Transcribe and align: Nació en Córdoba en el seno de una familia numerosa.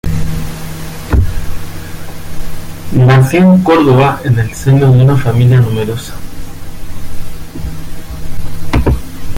Nació 2.97 3.41
en 3.41 3.61
Córdoba 3.63 4.19
en 4.25 4.39
el 4.39 4.51
seno 4.55 4.91
de 4.91 4.99
una 5.03 5.15
familia 5.15 5.59
numerosa. 5.59 6.15